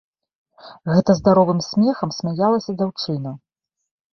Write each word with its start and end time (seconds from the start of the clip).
Гэта 0.93 1.11
здаровым 1.19 1.59
смехам 1.67 2.09
смяялася 2.19 2.71
дзяўчына. 2.81 3.37